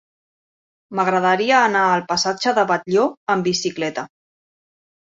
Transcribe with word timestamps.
M'agradaria 0.99 1.59
anar 1.67 1.83
al 1.91 2.03
passatge 2.09 2.57
de 2.61 2.65
Batlló 2.73 3.07
amb 3.37 3.53
bicicleta. 3.53 4.11